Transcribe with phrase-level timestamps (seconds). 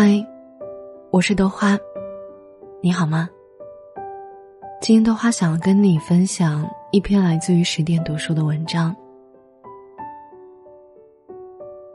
[0.00, 0.24] 嗨，
[1.10, 1.76] 我是豆花，
[2.80, 3.28] 你好吗？
[4.80, 8.94] 今天豆花想要跟你分享一篇来自于十点读书的文章。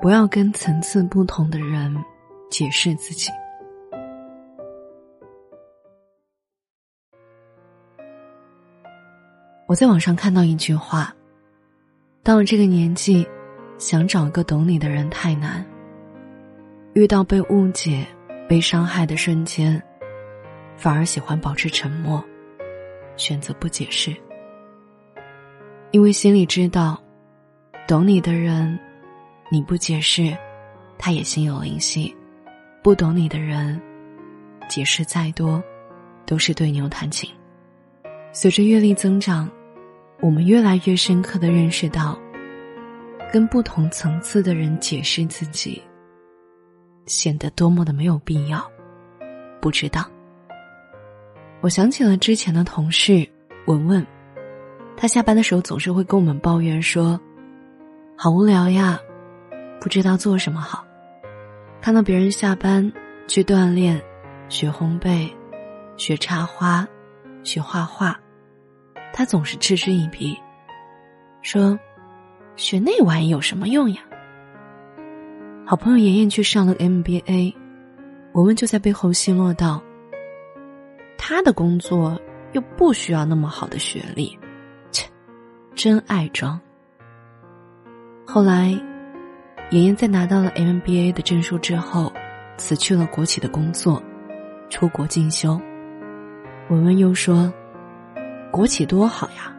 [0.02, 1.95] 不要跟层次不同的人
[2.52, 3.31] 解释自己。
[9.65, 11.15] 我在网上看到一句话：
[12.21, 13.25] 到了这个年纪，
[13.77, 15.65] 想找个懂你的人太难。
[16.93, 18.05] 遇到被误解、
[18.47, 19.81] 被伤害的瞬间，
[20.77, 22.23] 反而喜欢保持沉默，
[23.17, 24.15] 选择不解释，
[25.89, 27.01] 因为心里知道，
[27.87, 28.77] 懂你的人，
[29.49, 30.37] 你不解释，
[30.95, 32.15] 他也心有灵犀；
[32.84, 33.81] 不懂你的人，
[34.70, 35.63] 解释再多，
[36.27, 37.27] 都是对牛弹琴。
[38.31, 39.49] 随着阅历增长，
[40.21, 42.20] 我们越来越深刻的认识到，
[43.31, 45.81] 跟不同层次的人解释自己。
[47.05, 48.65] 显得多么的没有必要，
[49.62, 50.05] 不知道。
[51.62, 53.27] 我想起了之前的同事
[53.68, 54.05] 文文，
[54.98, 57.20] 他下班的时候总是会跟我们抱怨说
[58.18, 58.99] ：“好无聊呀，
[59.79, 60.85] 不知道做什么好。”
[61.81, 62.91] 看到别人下班
[63.27, 64.01] 去锻炼、
[64.50, 65.29] 学烘焙、
[65.97, 66.88] 学插花、
[67.44, 68.18] 学画画，
[69.13, 70.38] 他总是嗤之以鼻，
[71.41, 71.78] 说
[72.56, 74.01] ：“学那玩意有什么用呀？”
[75.66, 77.56] 好朋友妍妍去上了 MBA，
[78.33, 79.81] 我们就在背后奚落道
[81.17, 82.19] ：“他的工作
[82.51, 84.38] 又不需要那么好的学历，
[84.91, 85.07] 切，
[85.73, 86.59] 真爱装。”
[88.28, 88.78] 后来，
[89.72, 92.11] 妍妍在拿到了 MBA 的证书之后，
[92.57, 94.03] 辞去了国企的工作，
[94.69, 95.59] 出国进修。
[96.69, 97.51] 文文又说
[98.51, 99.56] ：“国企多好呀，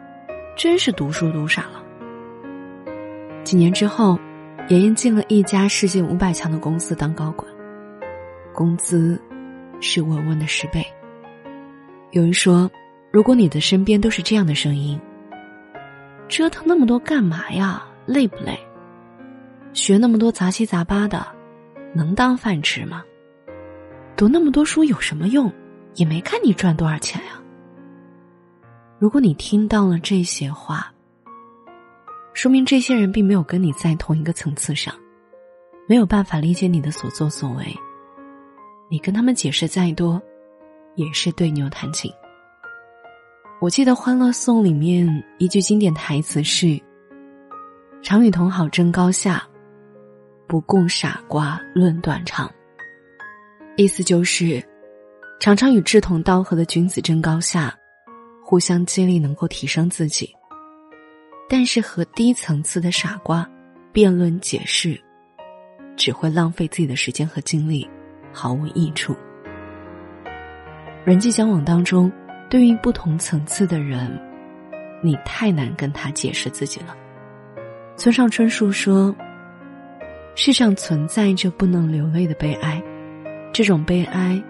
[0.54, 1.82] 真是读书读傻了。”
[3.42, 4.18] 几年之后。
[4.68, 7.46] 妍妍进了一家世界五百强的公司当高管，
[8.54, 9.20] 工资
[9.78, 10.82] 是文文的十倍。
[12.12, 12.70] 有人说，
[13.12, 14.98] 如果你的身边都是这样的声音，
[16.28, 17.84] 折腾那么多干嘛呀？
[18.06, 18.58] 累不累？
[19.74, 21.26] 学那么多杂七杂八的，
[21.94, 23.04] 能当饭吃吗？
[24.16, 25.52] 读那么多书有什么用？
[25.96, 27.32] 也没看你赚多少钱呀。
[28.98, 30.90] 如果你听到了这些话，
[32.44, 34.94] 说明这些人并没有跟你在同一个层次上，
[35.88, 37.64] 没有办法理解你的所作所为。
[38.90, 40.20] 你跟他们解释再多，
[40.94, 42.12] 也是对牛弹琴。
[43.62, 46.78] 我记得《欢乐颂》里面一句经典台词是
[48.04, 49.42] ：“常与同好争高下，
[50.46, 52.52] 不共傻瓜论短长。”
[53.78, 54.62] 意思就是，
[55.40, 57.74] 常常与志同道合的君子争高下，
[58.44, 60.30] 互相激励，能够提升自己。
[61.56, 63.48] 但是和低层次的傻瓜
[63.92, 65.00] 辩论解释，
[65.94, 67.88] 只会浪费自己的时间和精力，
[68.32, 69.14] 毫无益处。
[71.04, 72.10] 人际交往当中，
[72.50, 74.20] 对于不同层次的人，
[75.00, 76.96] 你太难跟他解释自己了。
[77.96, 79.14] 村上春树说
[80.34, 82.82] ：“世上存在着不能流泪的悲哀，
[83.52, 84.42] 这种悲哀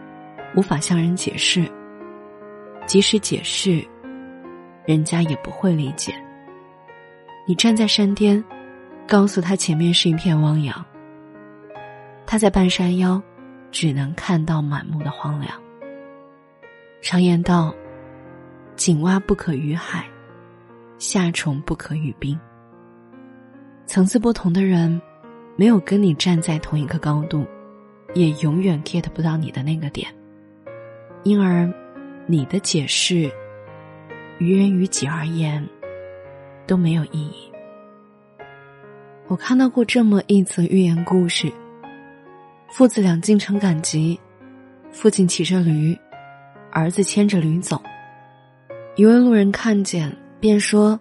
[0.56, 1.70] 无法向人解释，
[2.86, 3.86] 即使解释，
[4.86, 6.18] 人家也不会理解。”
[7.46, 8.42] 你站在山巅，
[9.06, 10.84] 告诉他前面是一片汪洋。
[12.26, 13.22] 他在半山腰，
[13.70, 15.52] 只能看到满目的荒凉。
[17.02, 17.74] 常言道
[18.76, 20.06] ：“井蛙不可语海，
[20.98, 22.38] 夏虫不可语冰。”
[23.84, 24.98] 层次不同的人，
[25.54, 27.46] 没有跟你站在同一个高度，
[28.14, 30.08] 也永远 get 不到你的那个点。
[31.24, 31.70] 因而，
[32.26, 33.30] 你的解释，
[34.38, 35.62] 于人于己而言。
[36.66, 37.50] 都没有意义。
[39.26, 41.50] 我看到过这么一则寓言故事：
[42.70, 44.18] 父子俩进城赶集，
[44.90, 45.96] 父亲骑着驴，
[46.70, 47.82] 儿子牵着驴走。
[48.96, 51.00] 一位路人看见，便说：“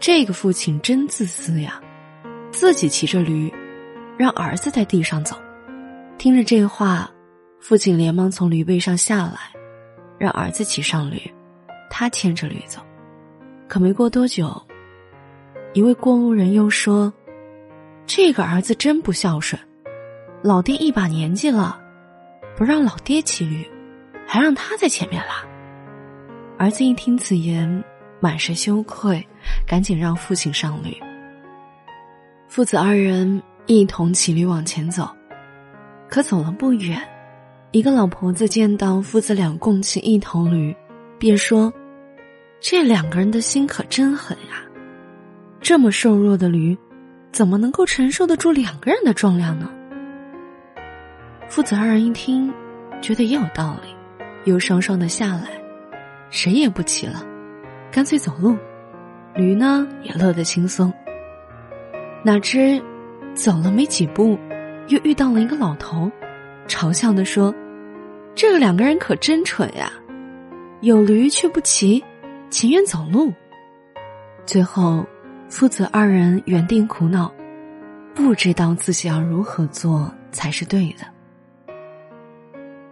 [0.00, 1.80] 这个父亲真自私呀，
[2.50, 3.52] 自己骑着驴，
[4.16, 5.36] 让儿子在地上走。”
[6.18, 7.10] 听着这话，
[7.60, 9.38] 父亲连忙从驴背上下来，
[10.18, 11.20] 让儿子骑上驴，
[11.90, 12.80] 他牵着驴走。
[13.70, 14.60] 可没过多久，
[15.74, 17.12] 一位过路人又说
[18.04, 19.62] ：“这个儿子真不孝顺，
[20.42, 21.80] 老爹一把年纪了，
[22.56, 23.64] 不让老爹骑驴，
[24.26, 25.48] 还让他在前面拉。”
[26.58, 27.84] 儿子一听此言，
[28.18, 29.24] 满是羞愧，
[29.68, 30.92] 赶紧让父亲上驴。
[32.48, 35.08] 父子二人一同骑驴往前走，
[36.08, 37.00] 可走了不远，
[37.70, 40.74] 一个老婆子见到父子俩共骑一头驴，
[41.20, 41.72] 便说。
[42.60, 44.62] 这两个人的心可真狠呀！
[45.62, 46.76] 这么瘦弱的驴，
[47.32, 49.70] 怎么能够承受得住两个人的重量呢？
[51.48, 52.52] 父子二人一听，
[53.00, 53.88] 觉得也有道理，
[54.44, 55.48] 又双双的下来，
[56.28, 57.24] 谁也不骑了，
[57.90, 58.54] 干脆走路。
[59.34, 60.92] 驴呢也乐得轻松。
[62.22, 62.78] 哪知
[63.32, 64.38] 走了没几步，
[64.88, 66.10] 又遇到了一个老头，
[66.68, 67.54] 嘲笑的说
[68.36, 69.90] ：“这两个人可真蠢呀，
[70.82, 72.04] 有驴却不骑，
[72.50, 73.32] 情愿走路。”
[74.44, 75.06] 最后，
[75.48, 77.32] 父子二人原定苦恼，
[78.14, 81.06] 不知道自己要如何做才是对的。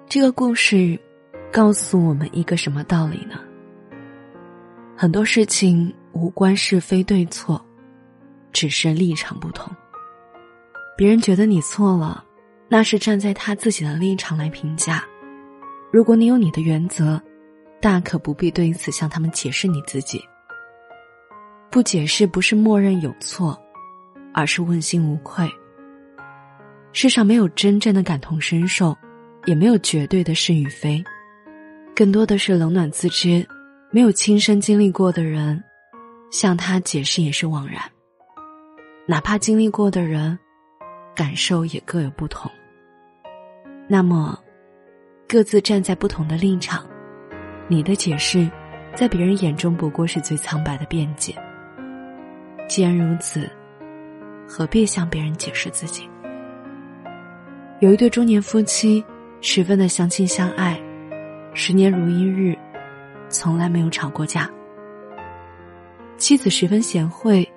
[0.08, 0.98] 这个故事
[1.52, 3.40] 告诉我们一个什么道理呢？
[4.96, 7.64] 很多事情无关是非对错，
[8.52, 9.70] 只是立场不同。
[10.96, 12.24] 别人觉得你错了，
[12.68, 15.04] 那是站在他自己的立场来评价。
[15.92, 17.20] 如果你有你的原则，
[17.80, 20.22] 大可不必对此向他们解释你自己。
[21.70, 23.60] 不解释不是默认有错，
[24.32, 25.48] 而是问心无愧。
[26.92, 28.96] 世上没有真正的感同身受。
[29.46, 31.02] 也没有绝对的是与非，
[31.96, 33.46] 更多的是冷暖自知。
[33.90, 35.62] 没有亲身经历过的人，
[36.30, 37.80] 向他解释也是枉然。
[39.06, 40.38] 哪怕经历过的人，
[41.14, 42.50] 感受也各有不同。
[43.88, 44.38] 那么，
[45.26, 46.86] 各自站在不同的立场，
[47.68, 48.50] 你的解释，
[48.94, 51.34] 在别人眼中不过是最苍白的辩解。
[52.66, 53.48] 既然如此，
[54.48, 56.08] 何必向别人解释自己？
[57.80, 59.04] 有一对中年夫妻。
[59.40, 60.76] 十分的相亲相爱，
[61.54, 62.58] 十年如一日，
[63.28, 64.50] 从来没有吵过架。
[66.16, 67.48] 妻子十分贤惠，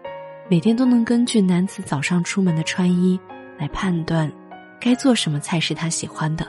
[0.48, 3.20] 每天都能根据男子早上出门的穿衣
[3.58, 4.32] 来判断
[4.80, 6.46] 该做什么菜是他喜欢的。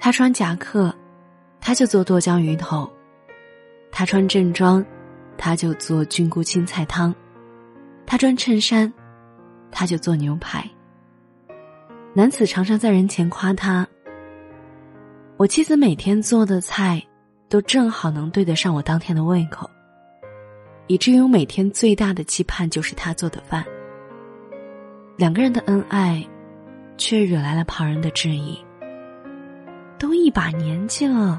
[0.00, 0.96] 他穿夹克，
[1.60, 2.88] 他就做剁椒鱼头；
[3.90, 4.84] 他穿正装，
[5.36, 7.12] 他就做菌菇青菜汤；
[8.06, 8.92] 他穿衬衫，
[9.70, 10.68] 他就做牛排。
[12.14, 13.86] 男子常常在人前夸他
[15.36, 17.02] ：“我妻子每天做的菜，
[17.48, 19.68] 都正好能对得上我当天的胃口。”
[20.88, 23.62] 以至于我每天最大的期盼就是他做的饭。
[25.18, 26.26] 两个人的恩爱，
[26.96, 28.58] 却惹来了旁人的质疑。
[29.98, 31.38] 都一把年纪了，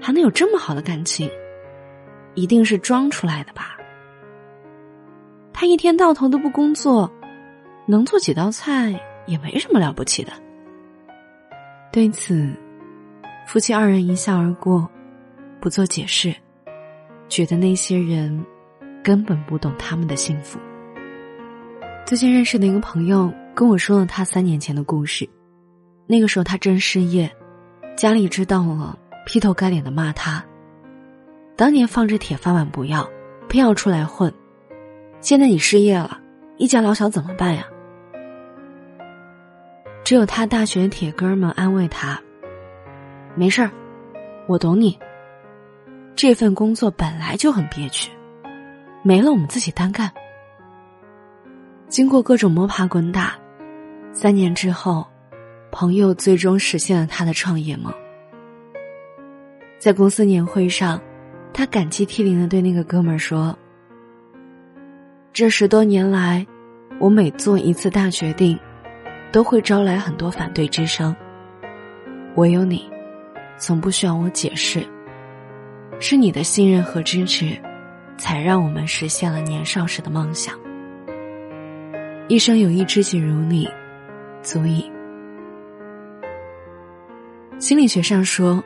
[0.00, 1.30] 还能有这么好的感情，
[2.34, 3.76] 一定是装出来的吧？
[5.52, 7.12] 他一天到头都不工作，
[7.86, 8.98] 能做几道菜？
[9.26, 10.32] 也没什么了不起的。
[11.92, 12.50] 对此，
[13.46, 14.88] 夫妻二人一笑而过，
[15.60, 16.34] 不做解释，
[17.28, 18.42] 觉得那些人
[19.04, 20.58] 根本不懂他们的幸福。
[22.06, 25.28] 最近认识的一个朋友跟我说了他三年前的故事，
[26.06, 27.30] 那个时候他正失业，
[27.94, 30.42] 家里知道了，劈头盖脸的骂他。
[31.54, 33.06] 当年放着铁饭碗不要，
[33.46, 34.32] 偏要出来混，
[35.20, 36.18] 现在你失业了，
[36.56, 37.62] 一家老小怎么办呀？
[40.02, 42.18] 只有他大学铁哥们安慰他
[43.36, 43.70] ：“没事儿，
[44.46, 44.98] 我懂你。
[46.16, 48.10] 这份工作本来就很憋屈，
[49.02, 50.10] 没了我们自己单干。”
[51.86, 53.34] 经过各种摸爬滚打，
[54.10, 55.06] 三年之后，
[55.70, 57.92] 朋友最终实现了他的创业梦。
[59.78, 61.00] 在公司年会上，
[61.52, 63.56] 他感激涕零的对那个哥们儿说
[65.32, 66.46] ：“这十多年来，
[66.98, 68.58] 我每做一次大决定。”
[69.30, 71.14] 都会招来很多反对之声。
[72.36, 72.90] 唯有你，
[73.58, 74.82] 从不需要我解释。
[76.00, 77.54] 是你的信任和支持，
[78.16, 80.58] 才让我们实现了年少时的梦想。
[82.26, 83.68] 一生有一知己如你，
[84.40, 84.90] 足矣。
[87.58, 88.64] 心理学上说，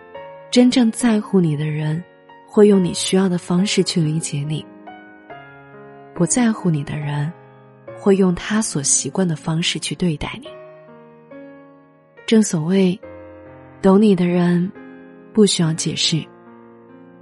[0.53, 2.05] 真正在乎你的人，
[2.47, 4.63] 会用你需要的方式去理解你；
[6.15, 7.33] 不在乎你的人。
[7.99, 10.49] 会用他所习惯的方式去对待你。
[12.27, 13.01] 正所谓，
[13.81, 14.69] 懂你的人
[15.33, 16.21] 不需要解释，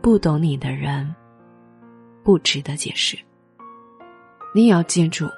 [0.00, 1.14] 不懂你的人
[2.24, 3.14] 不值得解释。
[4.54, 5.28] 你也要记住，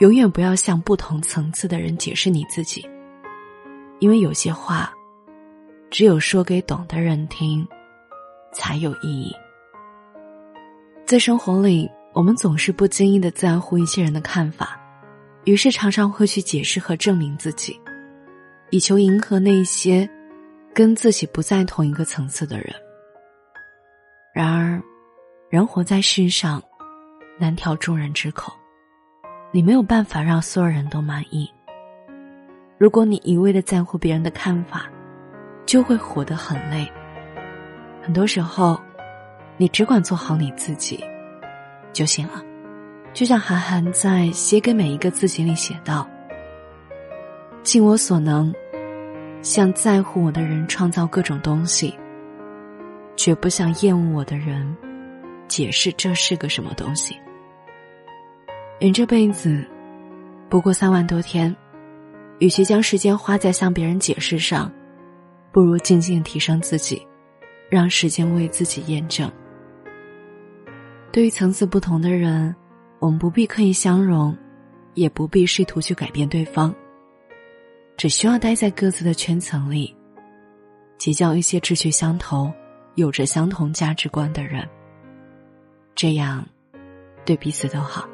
[0.00, 2.86] 永远不要向不同层次的人解释你自己，
[3.98, 4.92] 因为有些话，
[5.90, 7.66] 只有说给懂的人听，
[8.52, 9.34] 才有意义。
[11.04, 11.90] 在生活里。
[12.12, 14.80] 我们总是不经意的在乎一些人的看法，
[15.44, 17.78] 于是常常会去解释和证明自己，
[18.70, 20.08] 以求迎合那些
[20.72, 22.74] 跟自己不在同一个层次的人。
[24.32, 24.82] 然而，
[25.50, 26.62] 人活在世上，
[27.38, 28.50] 难调众人之口，
[29.52, 31.46] 你没有办法让所有人都满意。
[32.78, 34.90] 如果你一味的在乎别人的看法，
[35.66, 36.90] 就会活得很累。
[38.02, 38.80] 很多时候，
[39.56, 41.04] 你只管做好你自己。
[41.92, 42.42] 就行了，
[43.14, 46.06] 就像韩寒在写给每一个自己里写道
[47.64, 48.54] ：“尽我所能，
[49.40, 51.98] 向在乎我的人创造各种东西，
[53.16, 54.76] 绝不向厌恶我的人
[55.48, 57.18] 解释这是个什么东西。
[58.78, 59.64] 人这辈子
[60.50, 61.56] 不过三万多天，
[62.40, 64.70] 与其将时间花在向别人解释上，
[65.56, 67.00] 不如静静提升自己，
[67.70, 69.32] 让时间为自己验证。
[71.10, 72.54] 对于层次不同的人，
[72.98, 74.36] 我们不必刻意相容，
[74.92, 76.74] 也不必试图去改变对方。
[77.96, 79.96] 只需要待在各自的圈层里，
[80.98, 82.52] 结交一些志趣相投、
[82.94, 84.62] 有着相同价值观的人。
[85.94, 86.46] 这样，
[87.24, 88.06] 对彼此都好。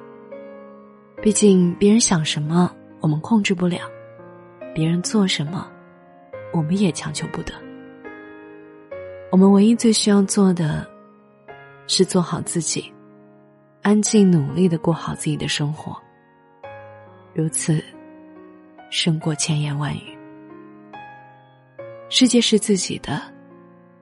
[1.21, 3.81] 毕竟，别人想什么我们控制不了，
[4.73, 5.69] 别人做什么，
[6.53, 7.53] 我们也强求不得。
[9.31, 10.87] 我们唯一最需要做的，
[11.87, 12.93] 是做好自己，
[13.83, 15.97] 安静努力的过好自己的生活。
[17.35, 17.83] 如此。
[18.95, 20.19] 胜过千言万语。
[22.11, 23.23] 世界是自己的，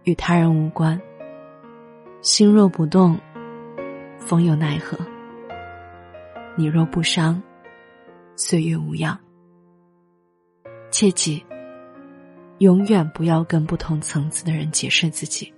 [0.03, 1.01] 与他人无关。
[2.23, 3.17] 心若不动，
[4.19, 4.99] 风又奈何？
[6.57, 7.41] 你若不伤，
[8.35, 9.17] 岁月无恙。
[10.91, 11.47] 切记，
[12.61, 15.51] 永远不要跟不同层次的人解释自己。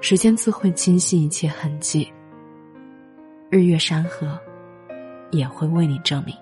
[0.00, 2.10] 时间自会清晰一切痕迹，
[3.50, 4.40] 日月山河
[5.30, 6.34] 也会为你证明。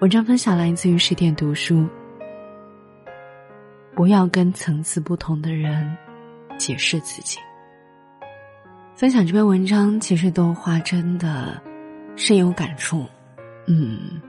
[0.00, 1.88] 文章分享来自于十点读书。
[3.94, 5.96] 不要跟层次不同的人
[6.56, 7.38] 解释自己。
[8.96, 11.62] 分享这篇文章，其实豆花真的
[12.16, 13.06] 深有感触。
[13.66, 14.20] 嗯，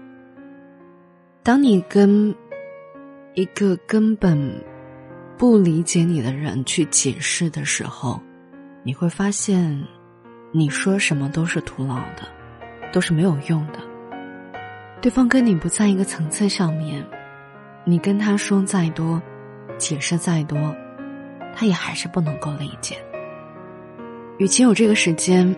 [1.41, 2.35] 当你跟
[3.35, 4.51] 一个根本
[5.37, 8.19] 不理解你的人去解释的时候，
[8.83, 9.81] 你会发现，
[10.51, 12.27] 你说什么都是徒劳的，
[12.91, 13.79] 都是没有用的。
[15.01, 17.05] 对方跟你不在一个层次上面，
[17.85, 19.21] 你跟他说再多，
[19.77, 20.75] 解释再多，
[21.55, 22.97] 他也还是不能够理解。
[24.39, 25.55] 与其有这个时间，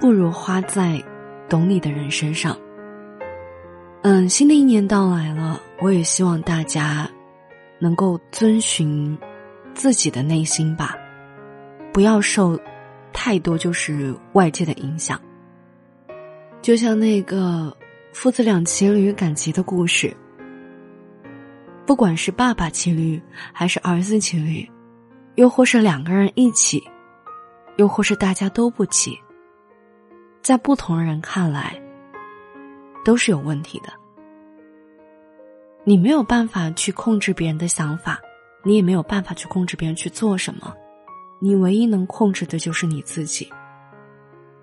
[0.00, 1.02] 不如花在
[1.48, 2.58] 懂你的人身上。
[4.02, 7.10] 嗯，新的一年到来了，我也希望大家
[7.78, 9.18] 能够遵循
[9.74, 10.96] 自己的内心吧，
[11.92, 12.58] 不要受
[13.12, 15.20] 太多就是外界的影响。
[16.62, 17.76] 就像那个。
[18.12, 20.12] 父子俩骑驴赶集的故事，
[21.86, 23.22] 不管是爸爸骑驴，
[23.52, 24.68] 还是儿子骑驴，
[25.36, 26.82] 又或是两个人一起，
[27.76, 29.16] 又或是大家都不骑，
[30.42, 31.80] 在不同人看来，
[33.04, 33.92] 都是有问题的。
[35.84, 38.20] 你没有办法去控制别人的想法，
[38.62, 40.74] 你也没有办法去控制别人去做什么，
[41.40, 43.50] 你唯一能控制的就是你自己，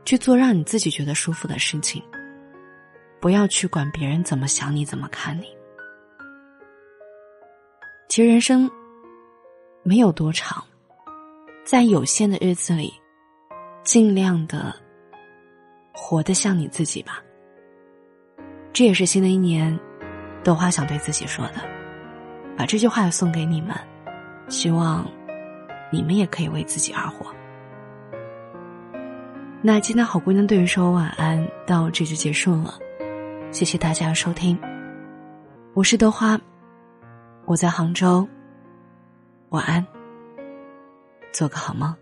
[0.06, 2.02] 去做让你自己觉得舒服的事情。
[3.20, 5.48] 不要去管别人怎么想你，怎么看你。
[8.08, 8.70] 其实人生
[9.82, 10.64] 没有多长，
[11.66, 12.94] 在有限的日子里，
[13.84, 14.74] 尽量的
[15.92, 17.22] 活得像你自己吧。
[18.72, 19.78] 这也是新的一年，
[20.48, 21.56] 豆花想对自己说的，
[22.56, 23.76] 把这句话也送给你们，
[24.48, 25.06] 希望
[25.92, 27.26] 你们也可以为自己而活。
[29.62, 32.76] 那今天好姑娘对人说晚安，到这就结束了。
[33.52, 34.58] 谢谢大家收听，
[35.74, 36.40] 我是豆花，
[37.44, 38.26] 我在杭州，
[39.50, 39.86] 晚安，
[41.34, 41.94] 做个好梦。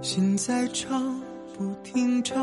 [0.00, 0.96] 心在吵，
[1.56, 2.34] 不停吵，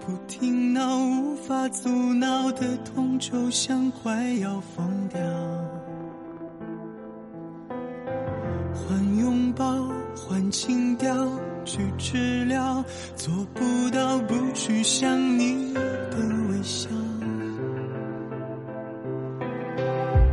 [0.00, 5.20] 不停闹，无法阻挠的痛就像快要疯掉。
[8.74, 11.14] 换拥抱，换情调，
[11.66, 12.82] 去治疗，
[13.14, 16.16] 做不到不去想你的
[16.50, 16.88] 微笑。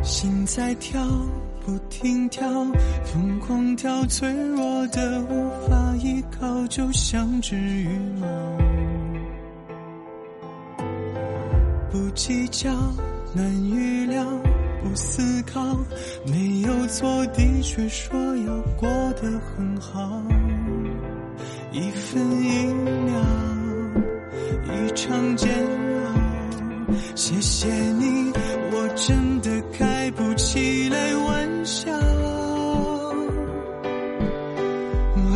[0.01, 1.05] 心在跳。
[1.65, 2.46] 不停跳，
[3.05, 6.33] 疯狂跳，脆弱的无法依靠，
[6.75, 7.88] 就像只羽
[8.20, 8.27] 毛。
[11.92, 12.72] 不计较，
[13.32, 14.25] 难预料，
[14.82, 15.77] 不思考，
[16.25, 18.89] 没有错，的确说要过
[19.22, 20.20] 得很好。
[21.72, 22.74] 一分一
[23.06, 23.22] 秒，
[24.65, 26.94] 一场煎熬。
[27.13, 28.34] 谢谢你，
[28.72, 31.42] 我真的开不起来玩。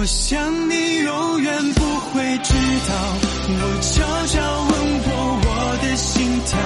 [0.07, 2.53] 我想你永远不会知
[2.87, 2.95] 道，
[3.49, 5.11] 我悄悄问过
[5.43, 6.57] 我的心跳，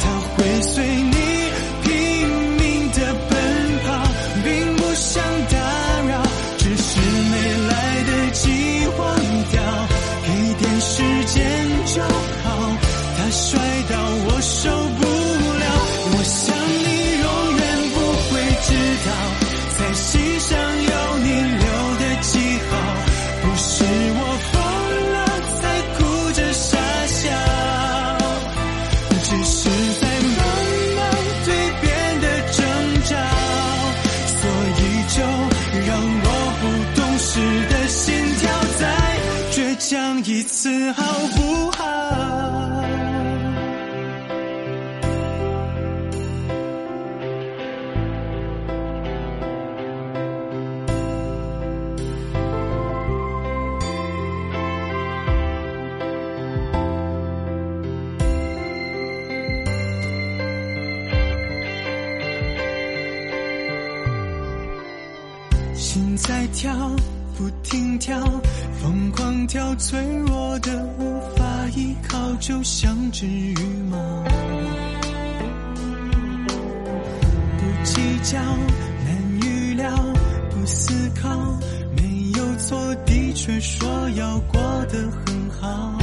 [0.00, 0.04] 它
[0.36, 1.03] 会碎。
[37.34, 38.48] 是的心跳，
[38.78, 38.86] 再
[39.50, 41.02] 倔强一次好
[41.34, 42.33] 不好？
[69.54, 71.44] 条脆弱的无法
[71.76, 73.54] 依靠，就像只羽
[73.88, 73.96] 毛。
[77.56, 78.40] 不计较，
[79.04, 79.96] 难预料，
[80.50, 81.56] 不思考，
[81.96, 85.98] 没有错的确说要过得很好。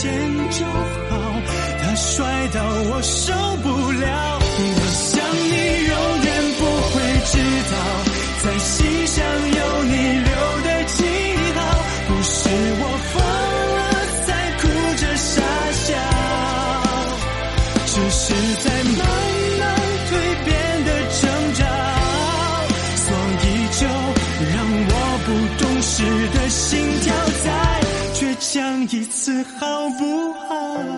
[0.00, 1.40] 见就好，
[1.82, 3.32] 他帅到我受
[3.62, 4.47] 不了。
[29.58, 30.97] 好不好？